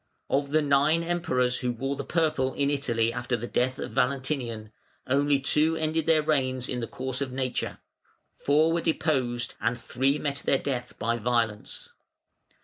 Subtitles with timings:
[0.31, 4.71] Of the nine Emperors who wore the purple in Italy after the death of Valentinian,
[5.05, 7.77] only two ended their reigns in the course of nature,
[8.33, 11.89] four were deposed, and three met their death by violence.